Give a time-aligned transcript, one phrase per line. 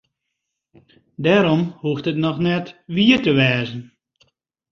[1.23, 3.81] Dêrom hoecht it noch net wier te wêzen.